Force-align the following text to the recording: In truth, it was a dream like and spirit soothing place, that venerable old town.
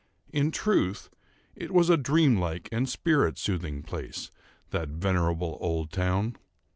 In 0.33 0.49
truth, 0.49 1.11
it 1.55 1.69
was 1.71 1.91
a 1.91 1.95
dream 1.95 2.35
like 2.39 2.67
and 2.71 2.89
spirit 2.89 3.37
soothing 3.37 3.83
place, 3.83 4.31
that 4.71 4.89
venerable 4.89 5.59
old 5.61 5.91
town. 5.91 6.37